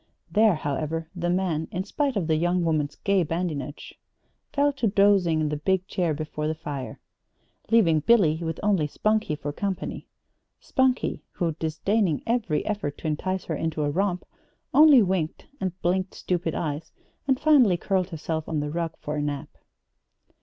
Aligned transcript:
There, 0.31 0.55
however, 0.55 1.07
the 1.15 1.29
man, 1.29 1.67
in 1.69 1.83
spite 1.83 2.15
of 2.15 2.25
the 2.25 2.35
young 2.35 2.65
woman's 2.65 2.95
gay 2.95 3.21
badinage, 3.21 3.93
fell 4.51 4.73
to 4.73 4.87
dozing 4.87 5.41
in 5.41 5.49
the 5.49 5.57
big 5.57 5.85
chair 5.87 6.15
before 6.15 6.47
the 6.47 6.55
fire, 6.55 6.99
leaving 7.69 7.99
Billy 7.99 8.37
with 8.41 8.59
only 8.63 8.87
Spunkie 8.87 9.37
for 9.37 9.53
company 9.53 10.07
Spunkie, 10.59 11.21
who, 11.33 11.51
disdaining 11.59 12.23
every 12.25 12.65
effort 12.65 12.97
to 12.97 13.05
entice 13.07 13.43
her 13.45 13.55
into 13.55 13.83
a 13.83 13.91
romp, 13.91 14.25
only 14.73 15.03
winked 15.03 15.45
and 15.59 15.79
blinked 15.83 16.15
stupid 16.15 16.55
eyes, 16.55 16.91
and 17.27 17.39
finally 17.39 17.77
curled 17.77 18.09
herself 18.09 18.49
on 18.49 18.59
the 18.59 18.71
rug 18.71 18.95
for 18.97 19.17
a 19.17 19.21
nap. 19.21 19.49